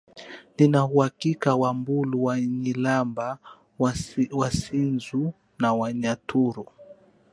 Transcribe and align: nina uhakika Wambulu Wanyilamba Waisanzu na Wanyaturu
nina 0.57 0.85
uhakika 0.85 1.55
Wambulu 1.55 2.23
Wanyilamba 2.23 3.37
Waisanzu 4.31 5.33
na 5.59 5.73
Wanyaturu 5.73 6.65